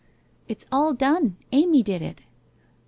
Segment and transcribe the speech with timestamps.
[0.49, 1.37] 'It's all done.
[1.51, 2.21] Amy did it.'